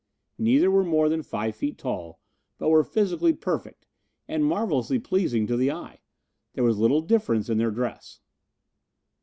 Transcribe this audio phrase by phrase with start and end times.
[0.39, 2.19] Neither were more than five feet tall
[2.57, 3.85] but were physically perfect,
[4.27, 5.99] and marvelously pleasing to the eye.
[6.53, 8.19] There was little difference in their dress.